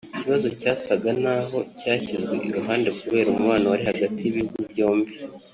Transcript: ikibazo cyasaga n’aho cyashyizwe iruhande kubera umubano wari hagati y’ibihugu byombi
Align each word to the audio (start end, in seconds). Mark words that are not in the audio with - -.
ikibazo 0.13 0.47
cyasaga 0.59 1.09
n’aho 1.23 1.57
cyashyizwe 1.79 2.35
iruhande 2.47 2.89
kubera 2.99 3.27
umubano 3.29 3.65
wari 3.67 3.83
hagati 3.91 4.19
y’ibihugu 4.21 4.59
byombi 4.71 5.11